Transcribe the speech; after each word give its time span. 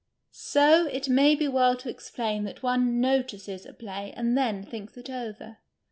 So 0.31 0.87
it 0.87 1.07
may 1.09 1.35
be 1.35 1.47
well 1.47 1.77
to 1.77 1.87
explain 1.87 2.43
that 2.45 2.63
one" 2.63 2.99
notices" 2.99 3.67
a 3.67 3.73
play 3.73 4.11
and 4.17 4.35
then 4.35 4.63
thinks 4.63 4.97
it 4.97 5.11
over. 5.11 5.59